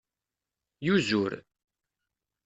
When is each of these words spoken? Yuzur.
Yuzur. 0.85 1.31